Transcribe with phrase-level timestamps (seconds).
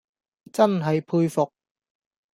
[0.51, 1.53] 真系佩服